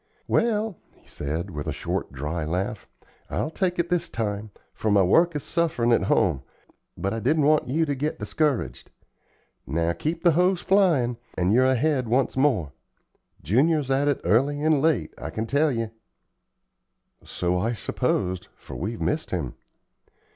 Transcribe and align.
"Well," 0.27 0.79
he 0.95 1.07
said, 1.07 1.51
with 1.51 1.67
a 1.67 1.71
short, 1.71 2.11
dry 2.11 2.43
laugh, 2.43 2.87
"I'll 3.29 3.51
take 3.51 3.77
it 3.77 3.91
this 3.91 4.09
time, 4.09 4.49
for 4.73 4.89
my 4.89 5.03
work 5.03 5.35
is 5.35 5.43
sufferin' 5.43 5.91
at 5.91 6.05
home, 6.05 6.41
but 6.97 7.13
I 7.13 7.19
didn't 7.19 7.45
want 7.45 7.67
you 7.67 7.85
to 7.85 7.93
get 7.93 8.17
discouraged. 8.17 8.89
Now, 9.67 9.93
keep 9.93 10.23
the 10.23 10.31
hoes 10.31 10.61
flyin', 10.61 11.17
and 11.37 11.53
you're 11.53 11.65
ahead 11.65 12.07
once 12.07 12.35
more. 12.35 12.71
Junior's 13.43 13.91
at 13.91 14.07
it 14.07 14.19
early 14.23 14.63
and 14.63 14.81
late, 14.81 15.13
I 15.19 15.29
can 15.29 15.45
tell 15.45 15.71
ye." 15.71 15.91
"So 17.23 17.59
I 17.59 17.73
supposed, 17.73 18.47
for 18.55 18.75
we've 18.75 19.01
missed 19.01 19.29
him." 19.29 19.53